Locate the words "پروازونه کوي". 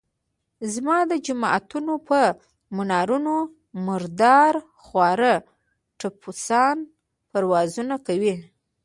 7.31-8.35